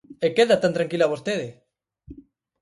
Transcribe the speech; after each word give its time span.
¡E 0.25 0.27
queda 0.37 0.61
tan 0.63 0.75
tranquila 0.77 1.11
vostede! 1.13 1.47